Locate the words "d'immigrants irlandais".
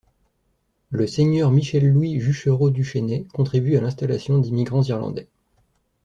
4.39-5.27